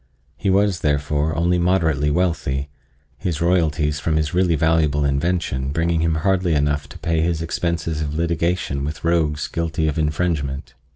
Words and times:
He 0.35 0.49
was, 0.49 0.79
therefore, 0.79 1.35
only 1.35 1.59
moderately 1.59 2.09
wealthy, 2.09 2.69
his 3.19 3.39
royalties 3.39 3.99
from 3.99 4.15
his 4.15 4.33
really 4.33 4.55
valuable 4.55 5.05
invention 5.05 5.69
bringing 5.71 5.99
him 6.01 6.15
hardly 6.15 6.55
enough 6.55 6.89
to 6.89 6.97
pay 6.97 7.21
his 7.21 7.39
expenses 7.39 8.01
of 8.01 8.15
litigation 8.15 8.83
with 8.83 9.03
rogues 9.03 9.47
guilty 9.47 9.87
of 9.87 9.99
infringement. 9.99 10.73